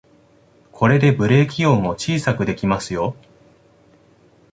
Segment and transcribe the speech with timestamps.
[0.71, 3.15] これでブレーキ音を小さくできますよ